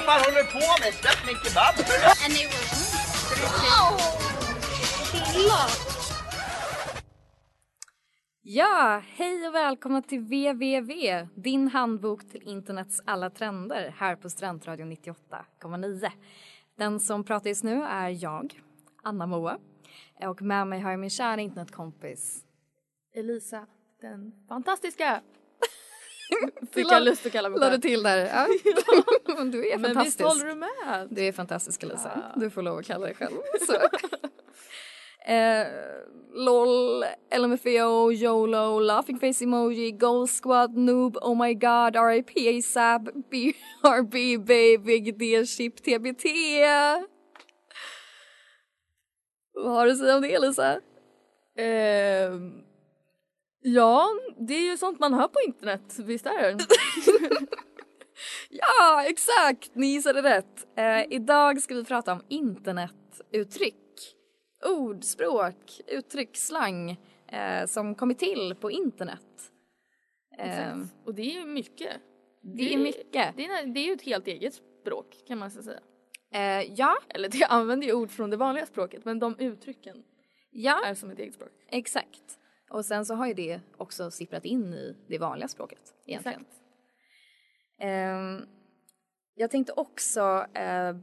[0.00, 0.94] Vad fan håller du på med?
[0.94, 1.74] Släpp min kebab!
[8.42, 14.92] Ja, hej och välkomna till www, din handbok till internets alla trender här på Studentradion
[14.92, 16.10] 98,9.
[16.76, 18.60] Den som pratar just nu är jag,
[19.02, 19.58] Anna Moa.
[20.20, 22.44] Och med mig har jag min kära internetkompis
[23.14, 23.66] Elisa,
[24.00, 25.22] den fantastiska.
[26.72, 27.80] Fick jag lust att kalla mig själv.
[27.80, 28.16] till där?
[28.16, 28.46] Ja.
[29.44, 30.24] du är Men visst fantastisk.
[30.28, 31.08] håller du med?
[31.10, 32.10] Du är fantastisk Elisa.
[32.14, 32.40] Ja.
[32.40, 33.74] Du får lov att kalla dig själv så.
[35.32, 35.66] eh,
[36.32, 37.04] LOL,
[37.38, 45.12] LMFAO, YOLO, laughing face emoji, goal squad, noob, oh my god, RIP ASAP, BRB, baby,
[45.12, 46.24] D chip, TBT.
[49.54, 50.80] Vad har du att säga om det Elisa?
[51.58, 52.52] Ehm,
[53.62, 54.08] ja,
[54.38, 56.58] det är ju sånt man hör på internet, visst är det?
[58.50, 59.70] Ja, exakt!
[59.74, 60.66] Ni gissade rätt.
[60.76, 63.76] Eh, idag ska vi prata om internetuttryck.
[64.66, 66.90] Ord, språk, uttryck, slang
[67.28, 69.52] eh, som kommit till på internet.
[70.38, 70.78] Eh.
[71.04, 71.96] Och det är ju mycket.
[72.42, 73.36] det är mycket.
[73.36, 75.80] Det är, det är ju ett helt eget språk kan man säga.
[76.32, 80.04] Eh, ja, Eller det använder ju ord från det vanliga språket men de uttrycken
[80.50, 81.52] ja, är som ett eget språk.
[81.68, 82.39] exakt.
[82.70, 86.40] Och sen så har ju det också sipprat in i det vanliga språket egentligen.
[86.40, 86.60] Exakt.
[87.78, 88.46] Ehm,
[89.34, 90.96] jag tänkte också eh,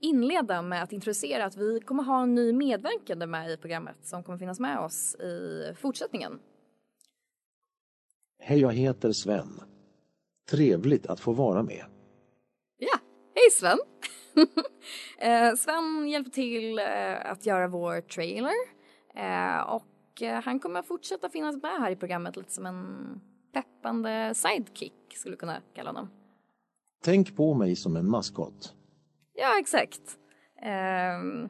[0.00, 4.22] inleda med att introducera att vi kommer ha en ny medverkande med i programmet som
[4.22, 6.40] kommer finnas med oss i fortsättningen.
[8.38, 9.60] Hej, jag heter Sven.
[10.50, 11.84] Trevligt att få vara med.
[12.78, 12.98] Ja,
[13.34, 13.78] hej Sven!
[15.18, 18.54] eh, Sven hjälper till eh, att göra vår trailer
[19.16, 19.60] eh,
[20.20, 23.20] och eh, han kommer fortsätta finnas med här i programmet lite som en
[23.52, 26.10] peppande sidekick skulle kunna kalla honom.
[27.02, 28.74] Tänk på mig som en maskot.
[29.34, 30.18] Ja, exakt.
[30.62, 31.48] Ehm,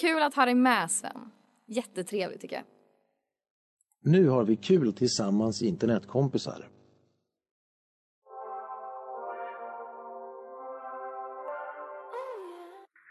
[0.00, 1.30] kul att ha dig med Sven.
[1.66, 2.64] Jättetrevligt tycker jag.
[4.02, 6.68] Nu har vi kul tillsammans internetkompisar.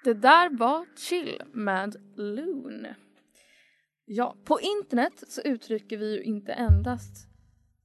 [0.03, 2.87] Det där var Chill med Loon.
[4.11, 7.27] Ja, på internet så uttrycker vi ju inte endast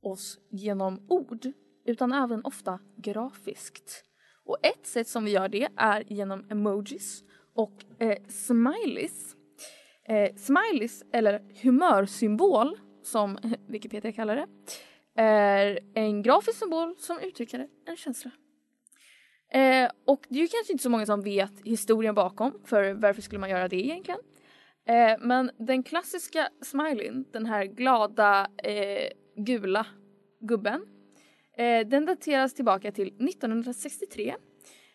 [0.02, 1.52] oss genom ord
[1.86, 4.04] utan även ofta grafiskt.
[4.44, 7.24] Och ett sätt som vi gör det är genom emojis
[7.54, 9.36] och eh, smileys.
[10.08, 14.46] Eh, smileys, eller humörsymbol som Wikipedia kallar det,
[15.22, 18.30] är en grafisk symbol som uttrycker en känsla.
[19.52, 23.22] Eh, och det är ju kanske inte så många som vet historien bakom, för varför
[23.22, 24.20] skulle man göra det egentligen?
[24.86, 29.86] Eh, men den klassiska smileyn, den här glada eh, gula
[30.40, 30.86] gubben,
[31.56, 34.34] eh, den dateras tillbaka till 1963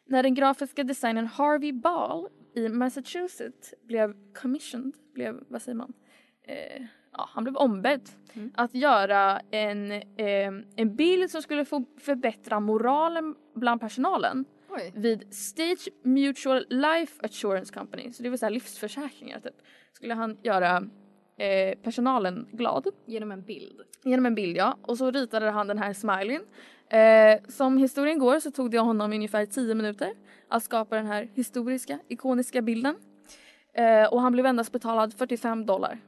[0.10, 5.94] när den grafiska designern Harvey Ball i Massachusetts blev commissioned, blev, vad säger man?
[6.48, 8.10] Eh, ja, han blev ombedd
[8.54, 14.92] att göra en, eh, en bild som skulle få förbättra moralen bland personalen Oj.
[14.96, 19.56] vid Stage Mutual Life Assurance Company, så det vill säga livsförsäkringar typ,
[19.94, 20.84] skulle han göra
[21.38, 23.82] eh, personalen glad Genom en bild.
[24.04, 24.78] genom en bild ja.
[24.82, 26.42] Och så ritade han den här smileyn.
[26.90, 30.14] Eh, som historien går så tog det honom ungefär 10 minuter
[30.48, 32.96] att skapa den här historiska, ikoniska bilden.
[33.74, 36.00] Eh, och han blev endast betalad 45 dollar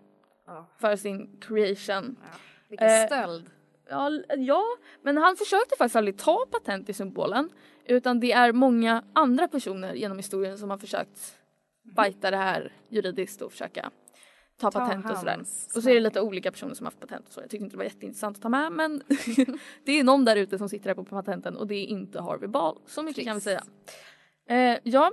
[0.47, 0.65] Ja.
[0.79, 2.15] för sin creation.
[2.69, 3.49] Vilken Eh, stöld.
[3.89, 4.63] Ja, ja,
[5.01, 7.49] men han försökte faktiskt aldrig ta patent i symbolen.
[7.85, 11.37] Utan det är många andra personer genom historien som har försökt
[11.95, 13.91] fighta det här juridiskt och försöka
[14.57, 15.39] ta, Ta patent och sådär.
[15.75, 17.39] Och så är det lite olika personer som har haft patent och så.
[17.41, 19.03] Jag tyckte inte det var jätteintressant att ta med men
[19.85, 22.47] det är någon där ute som sitter här på patenten och det är inte Harvey
[22.47, 22.77] Ball.
[22.85, 23.63] Så mycket kan vi säga.
[24.49, 25.11] Eh, ja,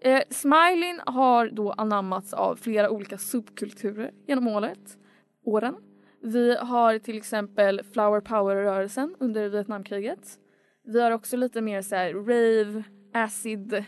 [0.00, 4.98] eh, smileyn har då anammats av flera olika subkulturer genom året,
[5.44, 5.76] åren.
[6.22, 10.38] Vi har till exempel flower power-rörelsen under Vietnamkriget.
[10.86, 13.84] Vi har också lite mer så här rave, acid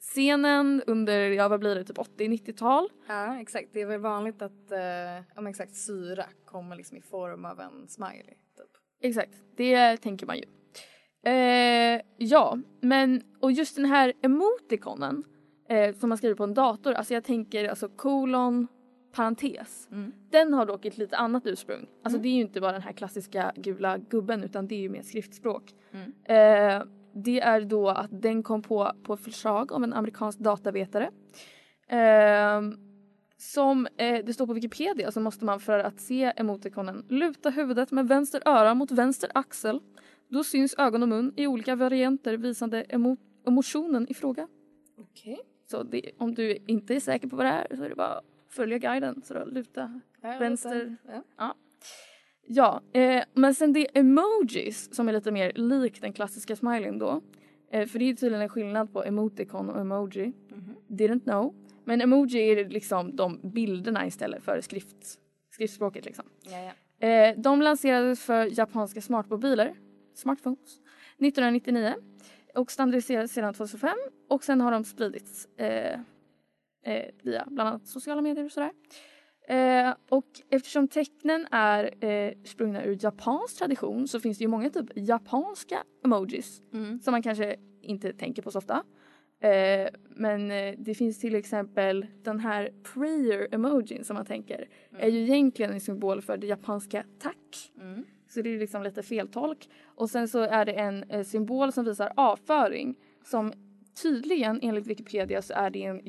[0.00, 2.88] scenen under, ja vad blir det, typ 80-90-tal.
[3.08, 3.68] Ja, exakt.
[3.72, 7.88] Det är väl vanligt att eh, men exakt, syra kommer liksom i form av en
[7.88, 8.34] smiley.
[8.56, 8.70] Typ.
[9.00, 10.44] Exakt, det tänker man ju.
[11.26, 15.24] Eh, ja, men och just den här emotikonen
[15.68, 18.68] eh, som man skriver på en dator, alltså jag tänker alltså kolon,
[19.14, 19.88] parentes.
[19.92, 20.12] Mm.
[20.30, 21.86] Den har dock ett lite annat ursprung.
[22.02, 24.88] Alltså det är ju inte bara den här klassiska gula gubben utan det är ju
[24.88, 25.74] mer skriftspråk.
[25.92, 26.12] Mm.
[26.24, 31.10] Eh, det är då att den kom på på förslag av en amerikansk datavetare.
[31.88, 32.60] Eh,
[33.36, 37.90] som eh, det står på Wikipedia så måste man för att se emotikonen luta huvudet
[37.90, 39.80] med vänster öra mot vänster axel.
[40.28, 43.16] Då syns ögon och mun i olika varianter visande emo
[43.46, 44.48] emotionen i fråga.
[44.98, 45.40] Okej.
[45.70, 48.20] Så det, om du inte är säker på vad det är så är det bara
[48.54, 49.22] följa guiden.
[49.24, 50.96] Så då luta Ja, vänster.
[51.36, 51.54] Ja.
[52.46, 56.98] Ja, eh, men sen det är emojis som är lite mer lik den klassiska smileyn
[56.98, 57.20] då.
[57.72, 60.32] Eh, för det är tydligen en skillnad på emoticon och emoji.
[60.88, 61.54] Didn't know.
[61.84, 64.96] Men emoji är liksom de bilderna istället för skrift,
[65.50, 66.24] skriftspråket liksom.
[66.42, 66.72] Ja, ja.
[67.06, 69.74] Eh, de lanserades för japanska smartmobiler,
[70.14, 70.80] smartphones,
[71.18, 71.94] 1999
[72.54, 73.96] och standardiserades sedan 2005
[74.28, 76.00] och sen har de spridits eh,
[76.84, 78.70] eh, via bland annat sociala medier och sådär.
[79.48, 84.70] Eh, och eftersom tecknen är eh, sprungna ur japansk tradition så finns det ju många
[84.70, 87.00] typ japanska emojis Mm.
[87.00, 88.82] som man kanske inte tänker på så ofta.
[89.40, 95.08] Eh, men eh, det finns till exempel den här prayer emojin som man tänker är
[95.08, 97.72] ju egentligen en symbol för det japanska tack.
[97.80, 98.04] Mm.
[98.28, 99.68] Så det är liksom lite feltolk.
[99.84, 102.94] Och sen så är det en eh, symbol som visar avföring
[103.24, 103.52] som
[104.02, 106.00] tydligen enligt Wikipedia så är det en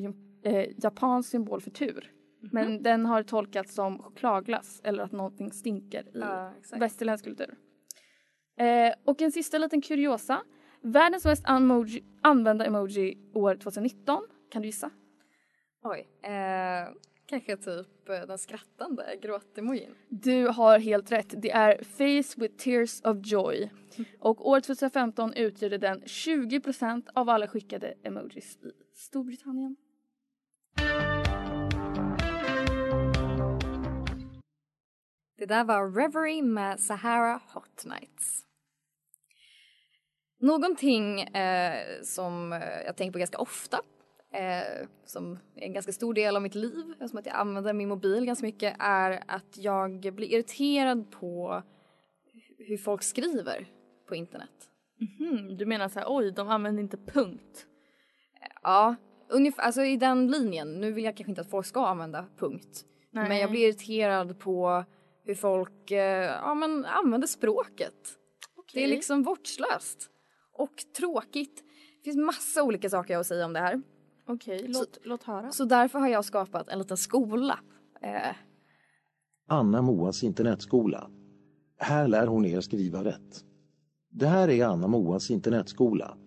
[0.45, 2.12] eh, japansk symbol för tur.
[2.51, 6.24] Men den har tolkats som chokladglass eller att någonting stinker i
[6.59, 6.81] exakt.
[6.81, 7.57] västerländsk kultur.
[8.57, 10.42] Eh, och en sista liten kuriosa.
[10.81, 14.24] Världens mest emoji, använda emoji år 2019.
[14.51, 14.89] Kan du gissa?
[15.83, 16.07] Oj.
[16.24, 16.94] Eh,
[17.25, 19.95] kanske typ eh, den skrattande gråtemojin.
[20.09, 21.33] Du har helt rätt.
[21.38, 23.69] Det är Face with tears of joy.
[24.19, 29.75] Och år 2015 utgjorde den 20% av alla skickade emojis i Storbritannien.
[35.37, 38.45] Det där var Reverie med Sahara Hot Nights.
[40.39, 43.77] Någonting eh, som eh, jag tänker på ganska ofta,
[44.33, 47.89] eh, som är en ganska stor del av mitt liv, eftersom att jag använder min
[47.89, 51.63] mobil ganska mycket, är att jag blir irriterad på
[52.57, 53.67] hur folk skriver
[54.07, 54.69] på internet.
[55.19, 57.65] Hmm, du menar så här, oj, de använder inte punkt.
[58.63, 58.95] Ja,
[59.29, 60.81] ungefär, alltså i den linjen.
[60.81, 62.85] Nu vill jag kanske inte att folk ska använda punkt.
[63.11, 63.27] Nej.
[63.27, 64.85] Men jag blir irriterad på
[65.25, 67.94] hur folk eh, ja, men använder språket.
[68.74, 70.10] Det är liksom vårdslöst.
[70.54, 71.63] Och tråkigt.
[71.98, 73.81] Det finns massa olika saker jag har att säga om det här.
[74.27, 75.51] Okej, låt, låt höra.
[75.51, 77.60] Så därför har jag skapat en liten skola.
[78.01, 78.36] Eh,
[79.48, 81.10] Anna Moas internetskola.
[81.80, 83.44] Här lär hon er skriva rätt.
[84.10, 86.18] Det här är Anna Moas internetskola.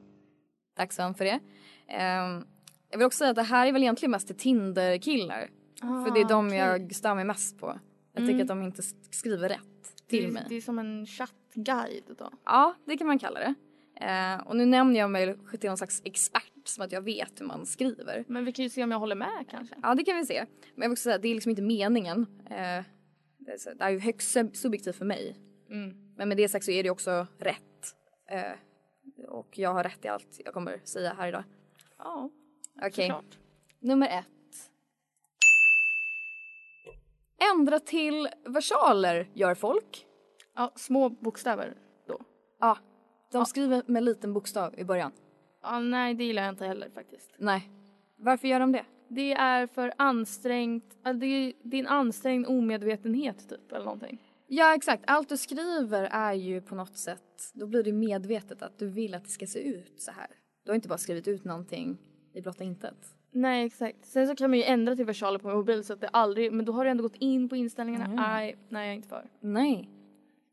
[0.77, 1.41] tack så mycket för det.
[1.89, 2.43] Eh,
[2.91, 5.51] jag vill också säga att det här är väl egentligen mest till Tinder-killar.
[5.81, 6.59] för det är de okej.
[6.59, 7.79] jag stör mig mest på.
[8.19, 10.47] Jag tycker att de inte sk- skriver rätt till det, mig.
[10.49, 12.31] det är som en chattguide då.
[12.45, 13.55] Ja, det kan man kalla det.
[14.01, 17.47] Eh, och nu nämner jag mig till någon slags expert som att jag vet hur
[17.47, 18.25] man skriver.
[18.29, 19.75] Men vi kan ju se om jag håller med kanske.
[19.83, 20.45] Ja, det kan vi se.
[20.75, 22.27] Men jag vill också säga det är liksom inte meningen.
[22.51, 22.85] Eh,
[23.39, 25.37] det, är är ju högst sub- subjektivt för mig.
[25.71, 26.15] Mm.
[26.17, 27.95] Men med det sagt så är det också rätt.
[28.31, 28.53] Eh,
[29.29, 31.45] och jag har rätt i allt jag kommer säga här idag.
[31.99, 32.31] Ja,
[32.77, 33.39] Okej, såklart.
[33.81, 34.27] nummer ett.
[37.59, 40.07] Ändra till versaler gör folk.
[40.55, 41.75] Ja, små bokstäver
[42.07, 42.21] då.
[42.61, 42.79] Ja,
[43.33, 45.13] de skriver med liten bokstav i början.
[45.63, 47.35] Ja, nej, det gillar jag inte heller faktiskt.
[47.39, 47.71] Nej.
[48.19, 48.85] Varför gör de det?
[49.09, 54.23] Det är för ansträngt, ja, det är, en ansträngd omedvetenhet typ eller någonting.
[54.47, 58.79] Ja exakt, allt du skriver är ju på något sätt, då blir det medvetet att
[58.79, 60.29] du vill att det ska se ut så här.
[60.65, 61.99] Du har inte bara skrivit ut någonting
[62.35, 63.18] i blotta intet.
[63.31, 64.05] Nej exakt.
[64.05, 66.65] Sen så kan man ju ändra till versaler på mobil så att det aldrig, men
[66.65, 68.05] då har du ändå gått in på inställningarna.
[68.05, 68.17] Mm.
[68.17, 69.31] Nej, nej jag är inte för.
[69.41, 69.91] Nej.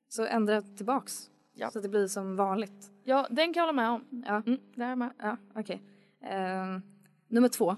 [0.10, 1.29] Så ändra tillbaks.
[1.53, 1.72] Ja.
[1.72, 2.91] Så att det blir som vanligt.
[3.03, 4.24] Ja, den kan jag hålla med om.
[4.27, 5.10] Ja, Mm, det är jag med.
[5.20, 5.82] ja okej.
[6.22, 6.82] Ehm,
[7.27, 7.75] nummer två.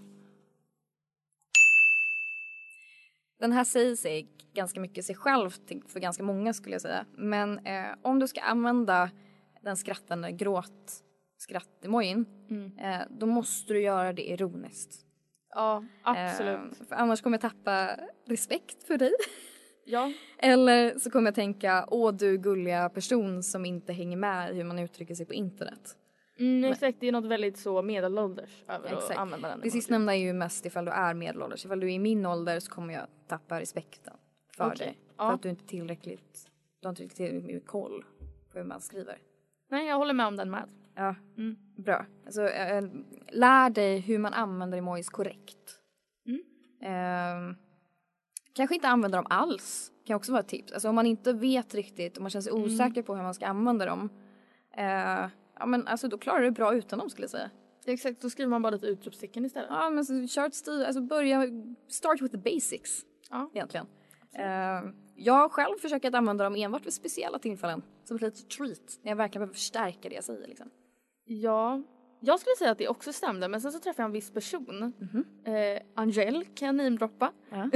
[3.39, 5.49] Den här säger sig ganska mycket sig själv
[5.87, 7.05] för ganska många skulle jag säga.
[7.15, 9.09] Men eh, om du ska använda
[9.61, 11.03] den skrattande gråt
[11.37, 12.77] skrattemojin, Mm.
[12.77, 15.05] eh, då måste du göra det ironiskt.
[15.49, 16.81] Ja, absolut.
[16.81, 17.89] Eh, för annars kommer jag tappa
[18.25, 19.11] respekt för dig.
[19.89, 20.11] Ja.
[20.37, 24.63] Eller så kommer jag tänka, åh du gulliga person som inte hänger med i hur
[24.63, 25.97] man uttrycker sig på internet.
[26.39, 29.19] Mm, exakt, det är något väldigt så medelålders över att Exakt.
[29.19, 29.59] använda den.
[29.63, 31.65] Det sistnämnda är ju mest ifall du är medelålders.
[31.65, 34.13] Ifall du är i min ålder så kommer jag tappa respekten
[34.57, 34.97] för Okej, dig.
[35.17, 35.27] ja.
[35.27, 36.47] För att du inte tillräckligt,
[36.81, 38.05] du har inte tillräckligt mycket koll
[38.51, 39.17] på hur man skriver.
[39.69, 40.69] Nej, jag håller med om den med.
[40.97, 41.55] Ja, Mm.
[41.77, 42.05] bra.
[42.25, 42.83] Alltså, eh,
[43.31, 45.79] lär dig hur man använder emojis korrekt.
[46.27, 46.41] Mm.
[46.81, 47.55] Ehm,
[48.53, 49.91] kanske inte använda dem alls.
[50.05, 50.71] Kan också vara ett tips.
[50.73, 52.63] Alltså om man inte vet riktigt, om man känner sig Mm.
[52.63, 54.09] osäker på hur man ska använda dem.
[54.77, 57.49] eh, ja men alltså då klarar du det bra utan dem skulle jag säga.
[57.85, 59.69] Exakt, då skriver man bara lite utropstecken istället.
[59.71, 61.43] Ja men så kör ett stil, alltså börja,
[61.87, 63.05] start with the basics.
[63.29, 63.49] Ja.
[63.53, 63.85] Egentligen.
[64.33, 67.81] Eh, jag själv försöker att använda dem enbart vid speciella tillfällen.
[68.03, 68.99] Som ett litet treat.
[69.01, 70.69] När jag verkligen behöver förstärka det jag säger liksom.
[71.29, 71.81] Ja,
[72.19, 74.93] jag skulle säga att det också stämde men sen så träffade jag en viss person.
[75.45, 77.31] Eh, Angel kan jag namedroppa.
[77.49, 77.69] Ja.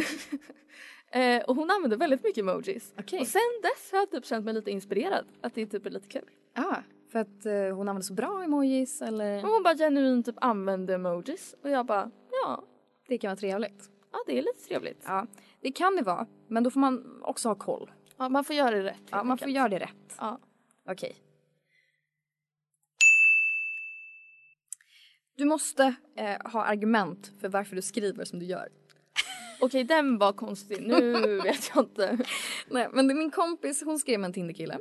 [1.20, 2.94] eh, och hon använder väldigt mycket emojis.
[3.00, 3.20] Okej.
[3.20, 5.26] Och sen dess har jag typ känt mig lite inspirerad.
[5.42, 6.30] Att det typ är lite kul.
[6.56, 6.76] Ah,
[7.12, 9.44] för att eh, hon använder så bra emojis eller?
[9.46, 11.56] Och hon bara genuint typ använder emojis.
[11.64, 12.12] Och jag bara,
[12.44, 12.64] ja,
[13.08, 13.90] Det kan vara trevligt.
[14.12, 15.04] ja det är lite trevligt.
[15.08, 15.28] Ja,
[15.62, 16.28] det kan det vara.
[16.48, 17.92] Men då får man också ha koll.
[18.18, 19.02] Ja, man får göra det rätt.
[19.10, 19.56] Ja, man får enkelt.
[19.56, 20.16] göra det rätt.
[20.18, 20.40] Ja.
[20.90, 21.16] Okej.
[25.42, 28.68] Du måste eh, ha argument för varför du skriver som du gör.
[29.62, 30.88] Okej, den var konstig.
[30.88, 31.12] Nu
[31.44, 32.18] vet jag inte.
[32.68, 34.78] Nej, men det är min kompis, hon skrev med en Tinderkille.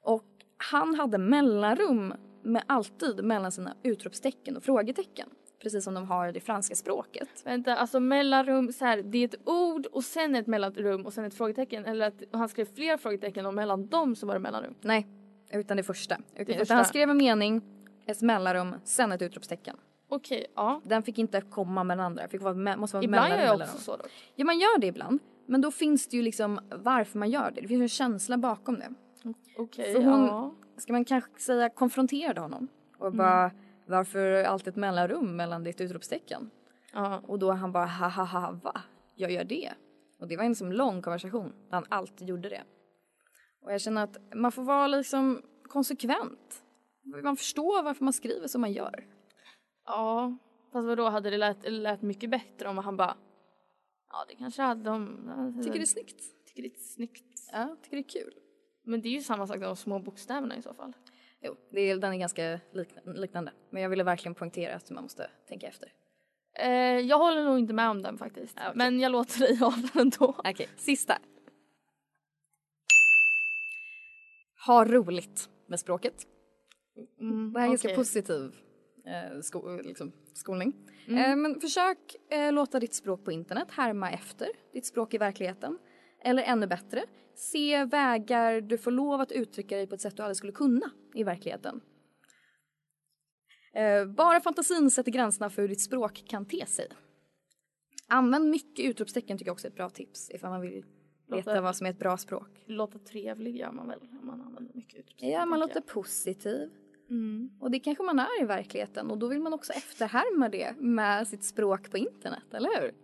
[0.00, 0.24] Och
[0.56, 5.28] han hade mellanrum med alltid mellan sina utropstecken och frågetecken.
[5.62, 7.28] Precis som de har i det franska språket.
[7.44, 11.24] Vänta, alltså mellanrum, så här, det är ett ord och sen ett mellanrum och sen
[11.24, 11.84] ett frågetecken.
[11.84, 14.74] Eller att han skrev flera frågetecken och mellan dem så var det mellanrum.
[14.80, 15.06] Nej,
[15.52, 16.18] utan det första.
[16.36, 16.74] Utan, första.
[16.74, 17.62] han skrev en mening,
[18.06, 19.76] ett mellanrum, sen ett utropstecken.
[20.14, 20.80] Okej, ja.
[20.84, 22.28] Den fick inte komma med den andra.
[22.28, 23.80] Fick vara, me- måste vara Ibland gör jag mellan också dem.
[23.80, 24.10] så dock.
[24.34, 25.18] Ja, man gör det ibland.
[25.46, 27.60] Men då finns det ju liksom varför man gör det.
[27.60, 28.94] Det finns en känsla bakom det.
[29.58, 30.54] Okej, För hon- ja.
[30.76, 32.68] Ska man kanske säga konfronterade honom
[32.98, 33.16] och Mm.
[33.18, 33.50] bara
[33.86, 36.50] varför är det alltid ett mellanrum mellan ditt utropstecken?
[36.92, 37.22] ja.
[37.26, 38.80] Och då han bara ha ha ha va?
[39.14, 39.72] Jag gör det.
[40.20, 42.62] Och det var en liksom lång konversation där han alltid gjorde det.
[43.62, 46.62] Och jag känner att man får vara liksom konsekvent.
[47.22, 49.04] Man förstår varför man skriver som man gör.
[49.86, 50.36] Ja,
[50.72, 53.16] fast vadå hade det lät, lät mycket bättre om han bara
[54.10, 56.22] Ja det kanske hade de Tycker det är snyggt.
[56.46, 57.24] tycker det är snyggt.
[57.52, 58.34] Ja, tycker det är kul.
[58.86, 60.92] Men det är ju samma sak de små bokstäverna i så fall.
[61.42, 63.52] Jo, det är, den är ganska likna- liknande.
[63.70, 65.92] Men jag ville verkligen poängtera att man måste tänka efter.
[66.58, 66.68] Eh,
[67.00, 68.58] jag håller nog inte med om den faktiskt.
[68.58, 68.72] Ah, okej.
[68.78, 70.34] Men jag låter dig ha den ändå.
[70.44, 71.18] Okej, sista.
[74.66, 76.26] Ha roligt med språket.
[77.20, 77.96] Mm, Det här är ganska okej.
[77.96, 78.56] positiv
[79.06, 80.74] eh, sko liksom, skolning.
[81.08, 81.18] Mm.
[81.30, 85.78] Eh, men försök eh, låta ditt språk på internet härma efter ditt språk i verkligheten.
[86.24, 90.22] Eller ännu bättre, se vägar du får lov att uttrycka dig på ett sätt du
[90.22, 91.80] aldrig skulle kunna i verkligheten.
[93.74, 96.88] Eh, bara fantasin sätter gränserna för hur ditt språk kan te sig.
[98.08, 100.84] Använd mycket utropstecken tycker jag också är ett bra tips ifall man vill
[101.30, 102.64] veta Låter- vad som är ett bra språk.
[102.66, 105.30] Låta trevlig gör man väl om man använder mycket utropstecken.
[105.30, 106.70] Ja, man låter positiv.
[107.10, 107.50] Mm.
[107.60, 111.28] Och det kanske man är i verkligheten och då vill man också efterhärma det med
[111.28, 112.94] sitt språk på internet, eller hur?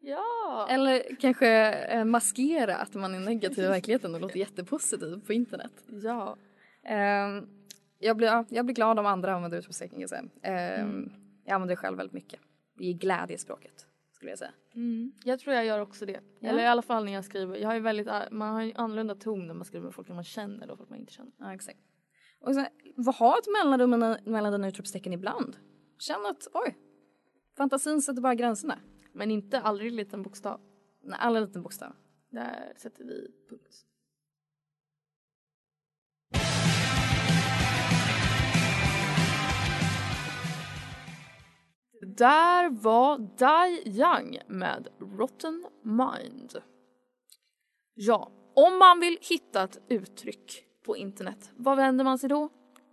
[0.00, 0.66] Ja!
[0.70, 5.72] Eller kanske eh, maskera att man är negativ i verkligheten och låter jättepositiv på internet.
[5.88, 6.36] Ja.
[6.84, 7.46] Ehm,
[7.98, 10.24] jag, blir, ja, jag blir glad om andra använder utropstecken kan jag säga.
[10.42, 11.12] Ehm, Mm.
[11.44, 12.40] Jag använder det själv väldigt mycket.
[12.78, 14.52] Det ger glädje i språket, skulle jag säga.
[14.74, 15.12] Mm.
[15.24, 16.20] Jag tror jag gör också det.
[16.40, 16.48] Ja.
[16.48, 17.56] Eller i alla fall när jag skriver.
[17.56, 20.70] Jag har väldigt, man har ju annorlunda ton när man skriver med folk man känner
[20.70, 21.32] och folk man inte känner.
[21.38, 21.78] Ja, exakt.
[22.44, 23.90] Och sen, vad ha ett mellanrum
[24.24, 25.56] mellan, dina utropstecken ibland.
[25.98, 26.78] Känn att, oj,
[27.56, 28.78] fantasin sätter bara gränserna.
[29.12, 30.60] Men inte aldrig liten bokstav.
[31.02, 31.92] Nej, alla liten bokstav.
[32.30, 33.86] Där sätter vi punkt.
[42.16, 46.62] Där var Dai Young med Rotten Mind.
[47.94, 52.48] Ja, om man vill hitta ett uttryck på internet, vad vänder man sig då?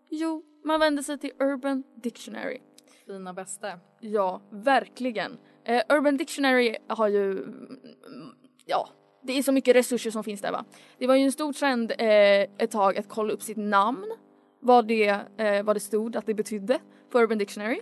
[0.10, 2.58] Jo, man vänder sig till Urban Dictionary.
[3.06, 3.80] Fina bästa.
[4.00, 5.38] Ja, verkligen.
[5.64, 7.80] Eh, Urban Dictionary har ju, mm,
[8.66, 8.90] ja,
[9.24, 10.66] det är så mycket resurser som finns där va.
[10.98, 14.06] Det var ju en stor trend eh, ett tag att kolla upp sitt namn,
[14.60, 15.08] vad det,
[15.38, 16.80] eh, vad det stod att det betydde
[17.10, 17.82] på Urban Dictionary.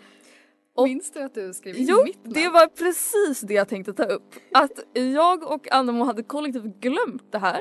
[0.80, 2.34] Och- Minns du att du skrev in Jo, mitt namn?
[2.34, 4.36] det var precis det jag tänkte ta upp.
[4.54, 7.60] Att jag och Annemo hade kollektivt glömt det här.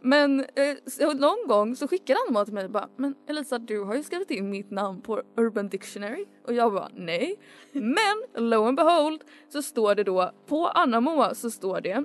[0.00, 3.94] Men eh, någon gång så skickade Annemo till mig och bara Men Elisa du har
[3.94, 6.24] ju skrivit in mitt namn på Urban Dictionary.
[6.46, 7.38] Och jag bara nej.
[7.72, 12.04] Men lo and behold så står det då på Anna-Moa så står det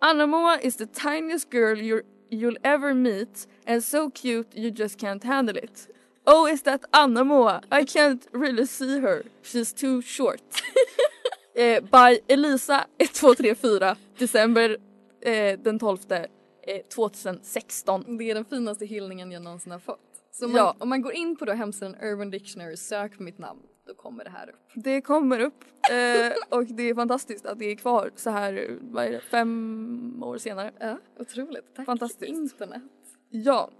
[0.00, 5.24] Anna-Moa is the tiniest girl you're, you'll ever meet and so cute you just can't
[5.24, 5.88] handle it.
[6.26, 7.60] Oh is that Anna-Moa?
[7.70, 9.22] I can't really see her.
[9.42, 10.42] She's too short.
[11.56, 14.76] eh, by Elisa 1234 december
[15.20, 18.16] eh, den 12 eh, 2016.
[18.18, 19.98] Det är den finaste hyllningen jag någonsin har fått.
[20.32, 20.64] Så om, Ja.
[20.64, 23.94] man, om man går in på då hemsidan Urban Dictionary, sök på mitt namn, då
[23.94, 24.70] kommer det här upp.
[24.74, 29.04] Det kommer upp eh, och det är fantastiskt att det är kvar så här vad
[29.04, 30.72] är det, fem år senare.
[30.80, 31.74] Ja, otroligt.
[31.76, 32.22] Tack Fantastiskt.
[32.32, 32.82] internet.
[33.30, 33.70] Ja.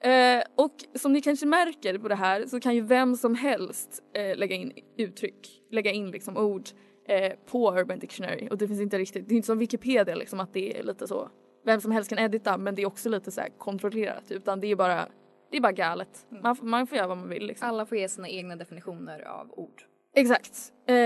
[0.00, 4.02] Eh, och som ni kanske märker på det här så kan ju vem som helst
[4.14, 6.68] eh, lägga in uttryck, lägga in liksom ord
[7.08, 10.40] eh, på Urban Dictionary och det finns inte riktigt, det är inte som Wikipedia liksom
[10.40, 11.30] att det är lite så
[11.64, 14.66] vem som helst kan edita men det är också lite så här kontrollerat utan det
[14.66, 15.08] är bara
[15.50, 16.26] det är bara galet.
[16.42, 17.68] Man, får- man får göra vad man vill liksom.
[17.68, 19.82] Alla får ge sina egna definitioner av ord.
[20.14, 20.72] Exakt.
[20.86, 20.96] Eh,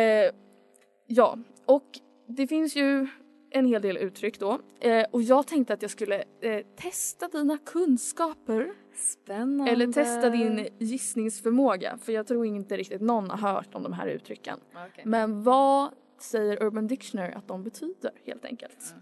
[1.06, 1.86] ja, och
[2.28, 3.06] det finns ju
[3.50, 4.58] en hel del uttryck då.
[4.80, 8.70] Eh, och jag tänkte att jag skulle eh, testa dina kunskaper.
[8.94, 9.72] Spännande.
[9.72, 11.98] Eller testa din gissningsförmåga.
[12.02, 14.58] För jag tror inte riktigt någon har hört om de här uttrycken.
[14.90, 15.04] Okej.
[15.06, 18.94] Men vad säger Urban Dictionary att de betyder helt enkelt?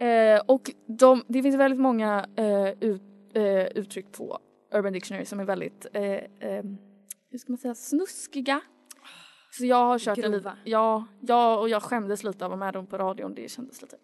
[0.00, 3.02] Eh, och de, det finns väldigt många eh, ut,
[3.34, 4.38] eh, uttryck på
[4.74, 6.64] Urban Dictionary som är väldigt, eh, eh,
[7.30, 8.60] hur ska man säga, snuskiga.
[9.52, 10.56] Så jag har kört en lite, Grova.
[10.64, 13.34] ja, ja, och jag skämdes lite av att vara med dem på radion.
[13.34, 13.96] Det kändes lite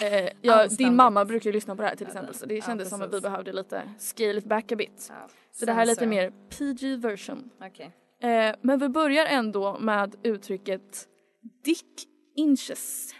[0.00, 2.88] eh, ja, din mamma brukar ju lyssna på det här till exempel så det kändes
[2.90, 5.12] som att vi behövde lite scale it back a bit.
[5.52, 7.50] Så det här är lite mer PG version.
[7.60, 7.90] Okej.
[8.20, 11.08] Eh, men vi börjar ändå med uttrycket
[11.64, 13.14] dick inches.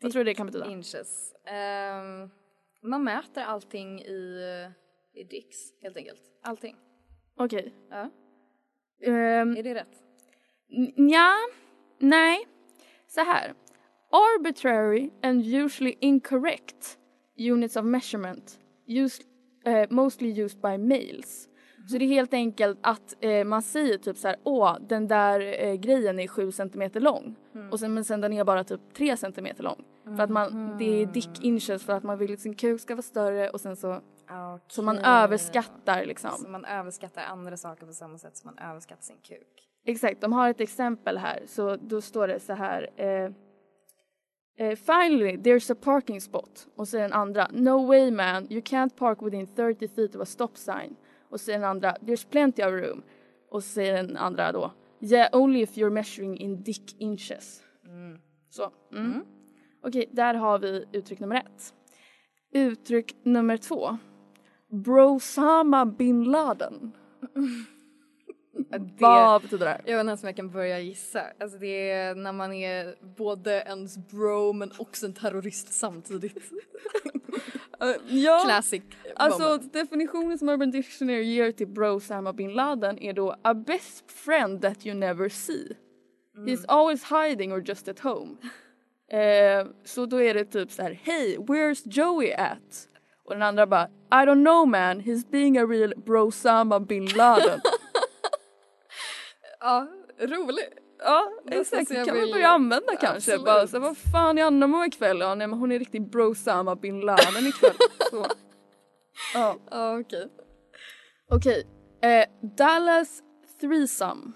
[0.00, 0.66] Vad tror du det kan betyda?
[0.66, 1.32] Inches.
[1.46, 2.30] Ehm,
[2.82, 4.40] man mäter allting i,
[5.14, 6.20] i dicks helt enkelt.
[6.42, 6.76] Allting.
[7.36, 7.74] Okej.
[7.90, 8.10] Ja.
[9.06, 10.02] Ehm, Är det rätt?
[10.76, 11.32] n- ja,
[11.98, 12.46] nej.
[13.06, 13.54] Så här.
[14.14, 16.98] Arbitrary and usually incorrect
[17.36, 19.22] units of measurement used,
[19.64, 21.48] eh, mostly used by males.
[21.88, 25.64] Så det är helt enkelt att eh, man säger typ så här, åh den där
[25.64, 27.36] eh, grejen är 7 centimeter lång.
[27.70, 29.84] Och sen, men sen den är bara typ 3 centimeter lång.
[30.16, 32.94] För att man, det är dick inches för att man vill att sin kuk ska
[32.94, 34.00] vara större och sen så,
[34.68, 36.30] så man överskattar liksom.
[36.30, 39.68] Så man överskattar andra saker på samma sätt som man överskattar sin kuk.
[39.86, 41.42] Exakt, de har ett exempel här.
[41.46, 42.90] Så då står det så här.
[42.96, 43.30] Eh,
[44.56, 46.66] eh, Finally, there's a parking spot.
[46.76, 47.48] Och så den andra.
[47.52, 50.96] No way man, you can't park within 30 feet of a stop sign.
[51.28, 51.96] Och så den andra.
[52.00, 53.02] There's plenty of room.
[53.50, 54.72] Och så säger den andra då.
[55.00, 57.62] Yeah, only if you're measuring in dick inches.
[58.50, 58.72] Så.
[58.92, 59.24] Mm.
[59.82, 61.74] Okej, där har vi uttryck nummer ett.
[62.52, 63.98] Uttryck nummer två.
[64.68, 66.92] Brosama bin Laden.
[68.54, 71.22] Det, Vad betyder det jag vet inte ens om jag kan börja gissa.
[71.40, 76.36] Alltså det är när man är både ens bro men också en terrorist samtidigt.
[77.80, 78.42] Eh, ja.
[78.44, 78.82] Classic
[79.16, 79.72] Alltså moment.
[79.72, 84.62] definitionen som Urban Dictionary ger till Bro Osama bin Laden är då a best friend
[84.62, 85.76] that you never see.
[86.36, 88.36] He's always hiding or just at home.
[89.10, 92.88] eh, så då är det typ så här, hey where's Joey at?
[93.24, 97.06] Och den andra bara, I don't know man, he's being a real Bro Osama bin
[97.06, 97.60] Laden.
[99.64, 99.86] Ja,
[100.18, 100.64] rolig.
[100.98, 103.38] ja Nästan exakt, det kan man vill- börja använda kanske.
[103.38, 105.20] Bara så vad fan är Anna Moa ikväll?
[105.20, 107.74] Ja nej men hon är riktigt Bro Osama bin Laden ikväll.
[108.10, 108.26] så.
[109.34, 109.56] Ja.
[109.70, 110.28] Ja okej.
[111.30, 111.66] Okej,
[112.02, 112.24] eh,
[112.56, 113.22] Dallas
[113.60, 114.32] Threesome.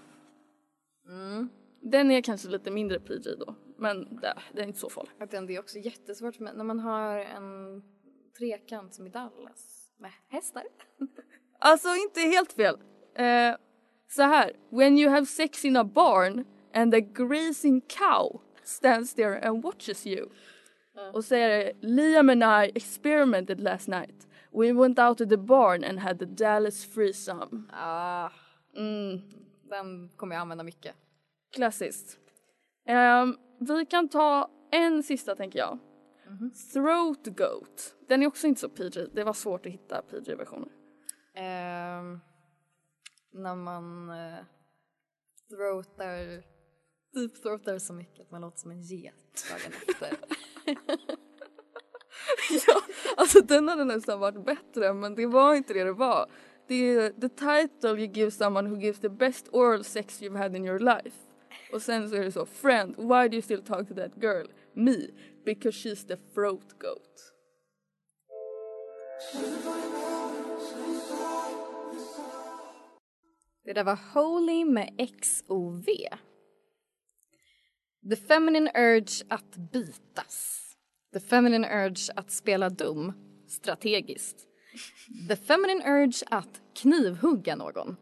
[1.09, 1.49] Mm.
[1.83, 5.13] Den är kanske lite mindre PG då, men det, det är inte så farligt.
[5.21, 7.83] Att det är också jättesvårt med, när man har en
[8.39, 10.63] trekant som i Dallas med hästar.
[11.59, 12.75] Alltså inte helt fel.
[13.15, 13.57] Eh,
[14.09, 16.45] så här, when you have sex in a barn
[16.75, 20.29] and a grazing cow stands there and watches you.
[21.13, 24.27] Och så är det, Liam and I experimented last night.
[24.53, 27.63] We went out to the barn and had the Dallas threesome.
[27.73, 28.31] Ah,
[28.77, 29.21] Mm,
[29.71, 30.95] den kommer jag använda mycket.
[31.55, 32.19] klassiskt.
[32.87, 35.79] Ehm, vi kan ta en sista tänker jag.
[36.73, 37.95] Throat goat.
[38.09, 39.07] Den är också inte så PG.
[39.15, 40.69] Det var svårt att hitta PG-versioner.
[41.35, 42.21] Ehm,
[43.33, 44.45] när man uh,
[45.49, 46.43] throatar,
[47.15, 49.15] deep throatar så mycket att man låter som en get
[49.51, 50.17] dagen efter.
[52.67, 52.83] ja,
[53.17, 56.31] alltså den hade nästan varit bättre men det var inte det det var.
[56.69, 60.65] the, the title you give someone who gives the best oral sex you've had in
[60.65, 61.17] your life.
[61.73, 64.47] Och sen så är det så, friend, why do you still talk to that girl?
[64.75, 65.09] Me,
[65.45, 67.33] because she's the throat goat.
[73.69, 75.85] Det där var Holy med XOV.
[78.11, 80.61] The feminine urge att bitas.
[81.13, 83.13] The feminine urge att spela dum
[83.49, 84.37] strategiskt.
[85.29, 87.97] The feminine urge att knivhugga någon.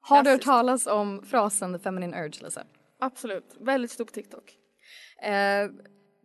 [0.00, 2.64] Har du hört talas om frasen the feminine urge, Lisa?
[2.98, 4.56] Absolut, väldigt stor på TikTok.
[5.22, 5.68] Eh,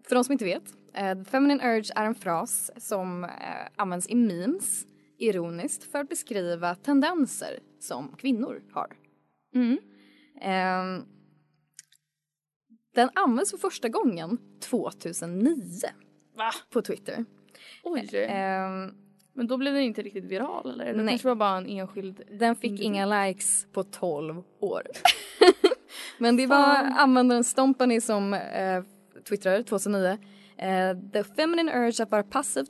[0.08, 3.30] för de som inte vet, eh, the feminine urge är en fras som eh,
[3.76, 4.86] används i memes
[5.20, 8.88] ironiskt för att beskriva tendenser som kvinnor har.
[10.42, 11.04] Eh,
[12.96, 14.38] den används för första gången
[14.70, 15.56] 2009
[16.38, 16.52] Va?
[16.74, 17.26] på Twitter.
[17.84, 18.16] Oj.
[18.16, 18.70] Eh,
[19.34, 20.86] Men då blev den inte riktigt viral eller?
[20.94, 21.08] Det Nej.
[21.12, 22.22] kanske var bara en enskild...
[22.40, 22.86] den fick individ.
[22.86, 24.84] inga likes på 12 år.
[26.18, 28.84] Men det var användaren Stompany som eh,
[29.30, 30.18] twittrade 2009.
[30.58, 32.70] Eh, the feminine urge att vara passivt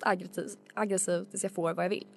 [0.73, 2.07] aggressiv tills jag får vad jag vill.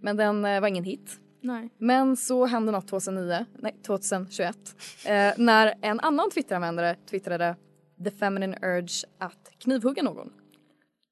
[0.00, 1.20] Men den eh, var ingen hit.
[1.40, 1.70] Nej.
[1.78, 4.56] Men så hände något 2009, nej 2021
[5.06, 7.56] eh, när en annan Twitteranvändare twittrade
[8.04, 10.32] the feminine urge att knivhugga någon.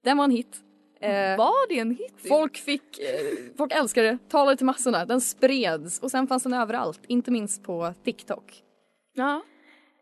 [0.04, 0.56] Den var en hit.
[1.00, 2.14] Eh, Var det en hit?
[2.28, 6.52] Folk fick, eh, folk älskade det, talade till massorna, den spreds och sen fanns den
[6.54, 8.62] överallt, inte minst på TikTok.
[9.14, 9.42] Ja.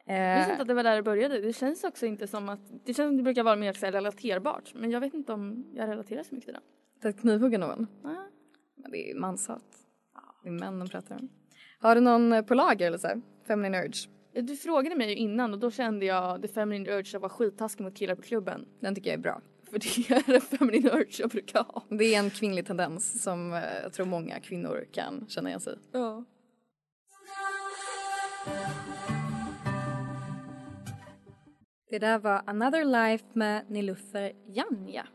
[0.07, 1.41] Jag visste Eh, inte att det var där det började.
[1.41, 2.61] Det känns också inte som att...
[2.85, 4.73] Det känns som att det brukar vara mer så relaterbart.
[4.75, 6.57] Men jag vet inte om jag relaterar så mycket till
[7.03, 7.09] det.
[7.09, 7.87] att knivhugga någon.
[8.03, 8.27] Ja.
[8.85, 9.65] Men det är manshat.
[10.43, 11.29] Det är män de pratar om.
[11.79, 13.07] Har du någon eh, på lager eller så?
[13.07, 13.23] här?
[13.47, 14.09] Feminine urge?
[14.33, 17.85] Du frågade mig ju innan och då kände jag the feminine urge att vara skittaskig
[17.85, 18.67] mot killar på klubben.
[18.81, 19.41] Den tycker jag är bra.
[19.71, 21.83] För det är en feminine urge jag brukar ha.
[21.89, 25.73] Det är en kvinnlig tendens som eh, jag tror många kvinnor kan känna igen sig
[25.73, 25.77] i.
[25.93, 26.25] Ja.
[31.91, 35.07] Det där var Another Life med Nilufer Janja.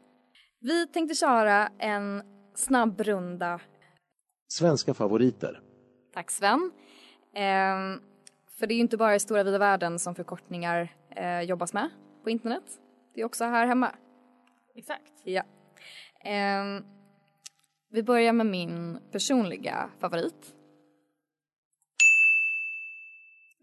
[0.59, 2.23] Vi tänkte köra en
[2.59, 3.59] snabb runda.
[4.47, 5.61] Svenska favoriter.
[6.13, 6.71] Tack Sven.
[7.33, 8.01] Ehm,
[8.59, 11.89] för det är ju inte bara i stora vida världen som förkortningar eh, jobbas med
[12.23, 12.63] på internet.
[13.13, 13.95] Det är också här hemma.
[14.75, 15.13] Exakt.
[15.23, 15.43] Ja.
[16.23, 16.83] Ehm,
[17.91, 20.55] vi börjar med min personliga favorit.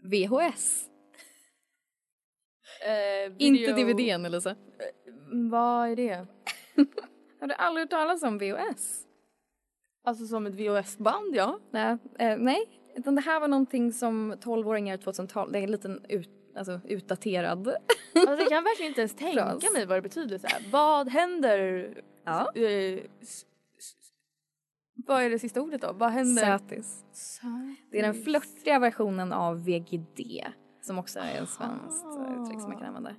[0.03, 0.89] VHS.
[2.87, 4.55] Eh, Inte video- DVDn eller så.
[5.31, 6.27] Mm, Vad är det?
[7.41, 9.07] Har du aldrig hört talas om VHS?
[10.05, 11.59] Alltså som ett VHS-band ja.
[11.71, 12.69] Nej, eh, nej.
[12.97, 17.69] Utan det här var någonting som 12-åringar 2000-tal, det är en liten ut, alltså, utdaterad.
[17.69, 20.63] Alltså jag kan verkligen inte ens tänka mig vad det betyder så här.
[20.73, 21.91] Vad händer?
[22.25, 22.53] Ja.
[22.55, 23.01] Eh,
[25.07, 25.93] vad är det sista ordet då?
[25.93, 26.59] Vad händer?
[26.59, 27.05] Sötis.
[27.91, 30.45] Det är den flörtiga versionen av VGD
[30.81, 33.15] som också är ett svenskt eh, uttryck som man kan använda.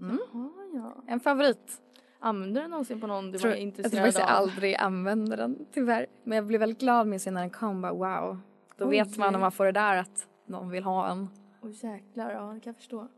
[0.00, 0.18] Mm.
[0.32, 1.04] Ja, ja.
[1.06, 1.82] En favorit.
[2.18, 4.36] Använder du någonsin på någon du Tror, var jag tror intresserad faktiskt jag av?
[4.36, 6.06] aldrig använder den tyvärr.
[6.24, 7.82] Men jag blev väldigt glad minns jag när den kom.
[7.82, 8.40] Bara, wow.
[8.76, 8.90] Då Oj.
[8.90, 11.28] vet man om man får det där att någon vill ha en.
[11.62, 13.08] Åh jäklar, ja det kan jag förstå.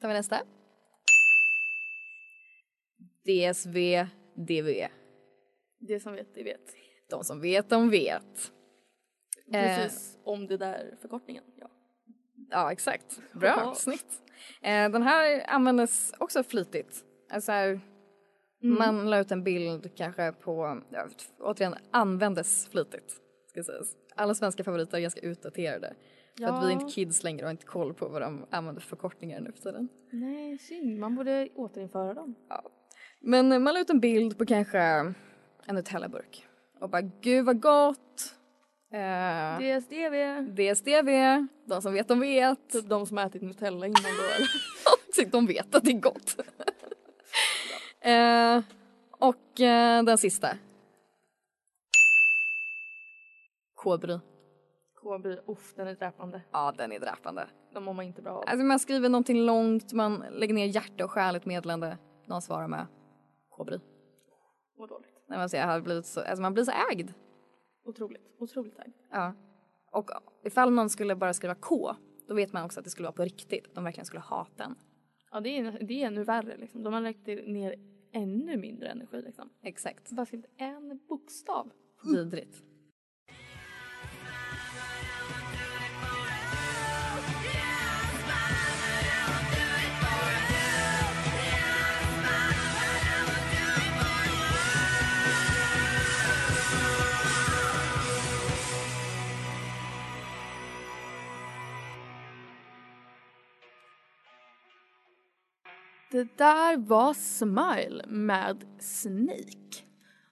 [0.00, 0.40] Tar vi nästa.
[3.24, 4.88] DSV, DV.
[5.78, 6.74] Det som vet, det vet.
[7.10, 8.52] De som vet, de vet.
[9.52, 9.62] Eh.
[9.76, 11.44] Precis om det där förkortningen.
[11.60, 11.70] Ja.
[12.50, 13.20] Ja, exakt.
[13.32, 14.22] Bra, snyggt.
[14.62, 17.04] Eh, den här användes också flitigt.
[17.30, 17.80] Alltså, här,
[18.62, 21.06] Man la ut en bild kanske på, ja,
[21.40, 23.16] återigen, användes flitigt.
[23.50, 23.88] Ska sägas.
[24.16, 25.94] Alla svenska favoriter är ganska utdaterade.
[26.38, 26.80] För att vi är Ja.
[26.80, 29.58] inte kids längre och har inte koll på vad de använder för förkortningar nu för
[29.62, 29.88] tiden.
[30.12, 30.98] Nej, synd.
[30.98, 32.34] Man borde återinföra dem.
[33.20, 35.14] Men eh, man la ut en bild på kanske en
[35.74, 36.46] Nutella-burk.
[36.80, 38.34] Och bara, gud vad gott!
[38.92, 40.40] Eh, DSDV.
[40.56, 41.10] DSDV,
[41.66, 42.68] de som vet de vet.
[42.72, 44.48] Typ de som har ätit Nutella innan då eller?
[45.14, 46.36] Så de vet att det är gott.
[48.02, 48.62] Eh,
[49.10, 50.48] och eh, den sista.
[53.74, 54.18] Kodbry.
[55.02, 56.42] KB, uff den är dräpande.
[56.52, 57.48] Ja, den är dräpande.
[57.74, 58.44] De mår man inte bra av.
[58.46, 61.98] Alltså man skriver någonting långt, man lägger ner hjärta och själ i ett meddelande.
[62.26, 62.86] Någon svarar med
[63.50, 63.78] Kodbry.
[64.78, 65.12] Mår dåligt.
[65.14, 67.10] Nej, men alltså jag blivit så, alltså man blir så ägd.
[67.84, 68.22] Otroligt.
[68.38, 68.88] Otroligt tack.
[69.10, 69.34] Ja.
[69.92, 70.10] Och
[70.44, 71.94] ifall någon skulle bara skriva K,
[72.28, 73.66] då vet man också att det skulle vara på riktigt.
[73.66, 74.74] Att de verkligen skulle hata en.
[75.30, 76.82] Ja det är, det är ännu värre liksom.
[76.82, 77.74] De har lagt ner
[78.12, 79.50] ännu mindre energi liksom.
[79.62, 80.10] Exakt.
[80.10, 81.72] Bara skrivit en bokstav.
[82.04, 82.62] Vidrigt.
[106.22, 109.84] Det där var Smile med Snake.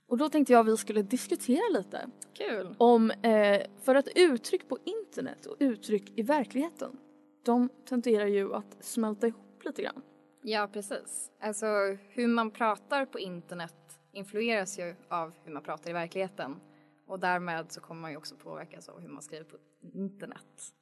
[0.09, 2.75] Och då tänkte jag att vi skulle diskutera lite Kul.
[2.79, 6.99] om, eh, för att uttryck på internet och uttryck i verkligheten,
[7.45, 10.03] de tenderar ju att smälta ihop lite grann.
[10.43, 11.31] Ja, precis.
[11.41, 11.67] Alltså
[12.09, 16.57] hur man pratar på internet influeras ju av hur man pratar i verkligheten.
[17.07, 20.73] Och därmed så kommer man ju också påverkas av hur man skriver på internet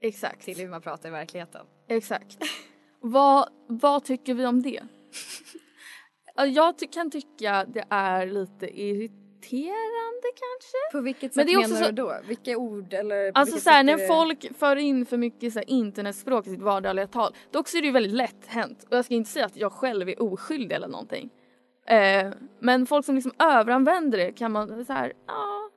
[0.00, 0.44] Exakt.
[0.44, 1.66] till hur man pratar i verkligheten.
[1.88, 2.38] Exakt.
[3.10, 4.80] vad, vad tycker vi om det?
[6.38, 10.92] Ja, jag ty- kan tycka det är lite irriterande kanske.
[10.92, 12.16] På vilket Men sätt det är också menar så- du då?
[12.28, 13.32] Vilka ord eller?
[13.34, 15.70] Alltså vilket så här, sätt när är det- folk för in för mycket så här,
[15.70, 18.86] internetspråk i sitt vardagliga tal, då också är det ju väldigt lätt hänt.
[18.90, 21.30] Och jag ska inte säga att jag själv är oskyldig eller någonting.
[21.86, 25.70] Eh, men folk som liksom överanvänder det kan man så här, ja,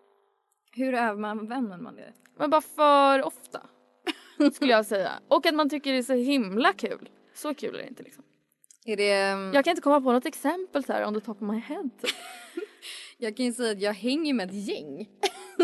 [0.72, 2.14] Hur överanvänder man det?
[2.38, 3.62] men bara för ofta.
[4.54, 5.12] skulle jag säga.
[5.28, 7.10] Och att man tycker det är så himla kul.
[7.42, 8.24] Så kul är det inte liksom.
[8.86, 9.08] Är det...
[9.08, 9.56] Jag...
[9.56, 11.90] Jag kan inte komma på något exempel så här on the top of my head.
[12.02, 12.12] Typ.
[13.18, 15.08] jag kan ju säga att jag hänger med ett gäng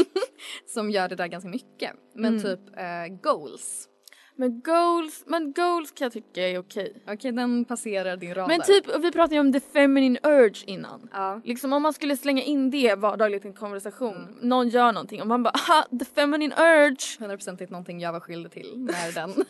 [0.68, 1.92] som gör det där ganska mycket.
[2.14, 2.44] Men Mm.
[2.44, 3.90] typ eh, goals.
[4.38, 6.94] Men goals, men goals kan jag tycka är okej.
[7.08, 8.48] Okej, den passerar din radar.
[8.48, 11.10] Men typ, vi pratade ju om the feminine urge innan.
[11.14, 11.42] Ja.
[11.44, 14.28] Liksom om man skulle slänga in det vardagligt i en konversation.
[14.42, 17.20] Någon gör någonting och man bara aha, the feminine urge.
[17.20, 19.46] 100% någonting jag var skyldig till när den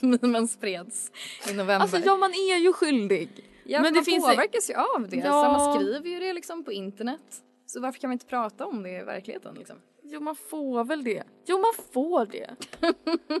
[0.22, 1.10] memen spreds
[1.50, 1.74] i november.
[1.80, 3.28] Alltså ja man är ju skyldig.
[3.64, 5.16] ja, men men det man finns- påverkas ju av det.
[5.16, 5.22] Ja.
[5.24, 7.20] Så man skriver ju det liksom på internet.
[7.68, 9.76] Så varför kan man inte prata om det i verkligheten liksom?
[10.02, 11.22] Jo man får väl det.
[11.46, 12.56] Jo man får det.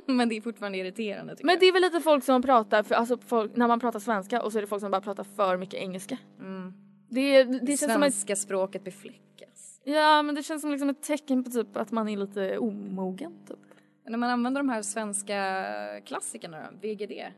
[0.12, 1.60] men det är fortfarande irriterande tycker Men jag.
[1.60, 4.52] det är väl lite folk som pratar, för, alltså folk, när man pratar svenska och
[4.52, 6.18] så är det folk som bara pratar för mycket engelska.
[6.38, 6.72] Mm.
[7.08, 9.80] Det, det, känns som ett, Svenska språket befläckas.
[9.84, 13.32] ja men det känns som liksom ett tecken på typ att man är lite omogen
[13.46, 13.58] typ.
[14.04, 15.64] Men när man använder de här svenska
[16.04, 17.12] klassikerna då, VGD.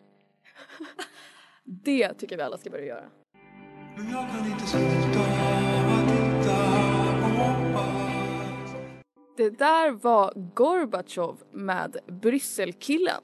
[1.65, 3.05] Det tycker vi alla ska börja göra.
[3.97, 6.00] Men jag kan inte sluta
[9.41, 13.23] Det där var Gorbatjov med Brysselkillen.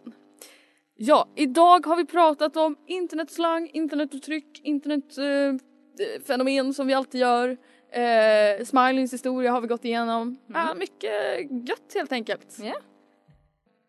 [0.94, 7.57] Ja, idag har vi pratat om internetslang, internetuttryck, internetfenomen eh, som vi alltid gör.
[7.90, 10.38] Eh, Smileys historia har vi gått igenom.
[10.46, 12.59] Ja, mycket gött helt enkelt.
[12.61, 12.74] Ja.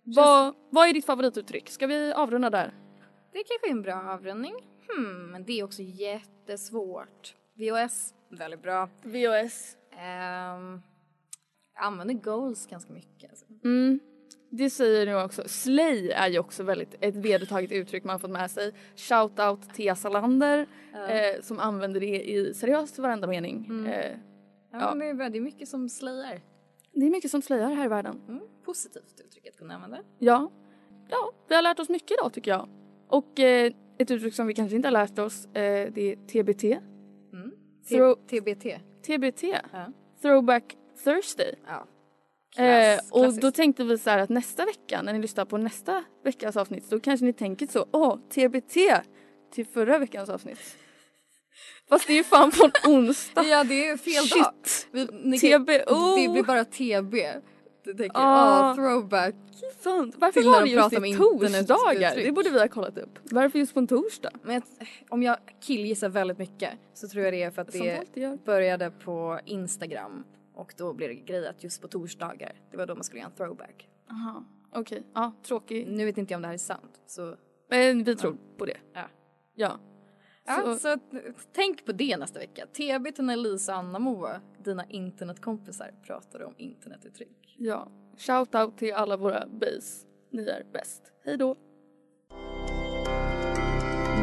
[0.03, 1.69] Vad, vad är ditt favorituttryck?
[1.69, 2.73] Ska vi avrunda där?
[3.33, 4.55] Det kanske är en bra avrundning.
[4.89, 7.35] Hmm, men det är också jättesvårt.
[7.53, 8.89] VOS, väldigt bra.
[9.03, 9.77] VOS.
[9.91, 10.81] Um, jag
[11.77, 13.29] använder goals ganska mycket.
[13.29, 13.45] Alltså.
[13.63, 13.99] Mm.
[14.49, 15.43] Det säger jag också.
[15.45, 18.73] Slay är ju också väldigt ett vedertaget uttryck man fått med sig.
[18.95, 23.85] Shoutout till Salander eh, som använder det i seriöst varenda mening.
[23.87, 24.17] Eh,
[24.71, 24.95] Ja, Ja.
[24.95, 26.41] Men det, är, mycket som slayar.
[26.93, 28.21] det är mycket som slayar här i världen.
[28.27, 29.97] Mm, positivt uttryck att kunna använda.
[30.19, 30.51] Ja.
[31.09, 32.69] ja, vi har lärt oss mycket idag tycker jag.
[33.07, 36.63] Och eh, ett uttryck som vi kanske inte har lärt oss eh, det är TBT.
[37.33, 37.51] Mm.
[38.27, 38.65] TBT.
[39.07, 39.43] TBT.
[39.43, 39.91] Ja.
[40.21, 41.53] Throwback Thursday.
[41.67, 41.87] ja.
[42.57, 46.03] Eh, och då tänkte vi så här att nästa vecka när ni lyssnar på nästa
[46.23, 48.73] veckas avsnitt då kanske ni tänker så, åh TBT
[49.53, 50.59] till förra veckans avsnitt.
[51.89, 53.43] Fast det är ju fan på en onsdag.
[53.43, 54.53] Ja, det är fel dag.
[54.63, 54.87] Shit!
[54.91, 56.15] Vi, ni TBO.
[56.17, 57.15] Det blir bara TB.
[57.83, 58.71] Du tänker, Ah.
[58.71, 59.35] ah, throwback.
[59.79, 61.17] Fan, varför var de det just i
[61.67, 62.15] torsdagar?
[62.15, 63.19] Det borde vi ha kollat upp.
[63.23, 64.31] Varför just på en torsdag?
[64.43, 64.63] Men jag,
[65.09, 68.91] om jag killgissar väldigt mycket så tror jag det är för att Som det började
[68.91, 70.23] på Instagram
[70.57, 73.29] och då blev det grej att just på torsdagar, det var då man skulle göra
[73.31, 73.89] en throwback.
[74.11, 74.43] Aha,
[74.73, 75.03] okej.
[75.13, 75.87] Ja, tråkig.
[75.87, 77.35] Nu vet inte jag om det här är sant så
[77.69, 78.77] Men vi tror på det.
[78.93, 79.01] Ja.
[79.55, 79.79] Ja.
[80.45, 80.97] Ja, Så- så,
[81.55, 82.65] tänk på det nästa vecka.
[82.65, 87.55] TB till Lisa och Anna Moa, dina internetkompisar, pratade om internetuttryck.
[87.57, 87.91] Ja.
[88.17, 90.07] Shout out till alla våra base.
[90.31, 91.11] Ni är bäst.
[91.25, 91.55] Hej då.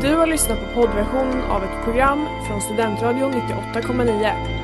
[0.03, 2.19] Du har lyssnat på poddversion av ett program
[2.49, 4.64] från Studentradion 98,9.